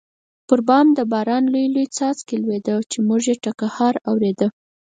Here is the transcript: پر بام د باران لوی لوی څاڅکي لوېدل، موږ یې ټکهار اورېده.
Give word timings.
پر 0.47 0.59
بام 0.67 0.87
د 0.97 0.99
باران 1.11 1.43
لوی 1.53 1.65
لوی 1.73 1.85
څاڅکي 1.95 2.35
لوېدل، 2.43 2.81
موږ 3.07 3.21
یې 3.29 3.35
ټکهار 3.43 3.93
اورېده. 4.09 4.47